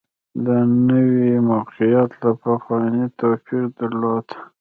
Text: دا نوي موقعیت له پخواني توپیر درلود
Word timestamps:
دا 0.45 0.57
نوي 0.89 1.29
موقعیت 1.49 2.11
له 2.21 2.31
پخواني 2.43 3.05
توپیر 3.19 3.63
درلود 3.77 4.27